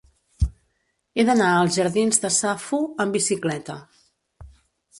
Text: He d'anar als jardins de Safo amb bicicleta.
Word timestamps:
He 1.15 1.25
d'anar 1.27 1.49
als 1.57 1.77
jardins 1.81 2.23
de 2.25 2.33
Safo 2.39 2.81
amb 3.05 3.19
bicicleta. 3.21 3.79